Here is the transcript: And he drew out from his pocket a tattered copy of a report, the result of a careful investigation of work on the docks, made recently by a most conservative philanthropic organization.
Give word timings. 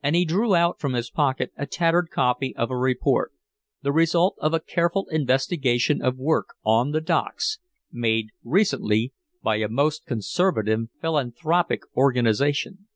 And 0.00 0.14
he 0.14 0.24
drew 0.24 0.54
out 0.54 0.78
from 0.78 0.92
his 0.92 1.10
pocket 1.10 1.50
a 1.56 1.66
tattered 1.66 2.08
copy 2.10 2.54
of 2.54 2.70
a 2.70 2.76
report, 2.76 3.32
the 3.82 3.90
result 3.90 4.36
of 4.38 4.54
a 4.54 4.60
careful 4.60 5.08
investigation 5.10 6.00
of 6.00 6.16
work 6.16 6.54
on 6.62 6.92
the 6.92 7.00
docks, 7.00 7.58
made 7.90 8.28
recently 8.44 9.12
by 9.42 9.56
a 9.56 9.68
most 9.68 10.06
conservative 10.06 10.82
philanthropic 11.00 11.80
organization. 11.96 12.86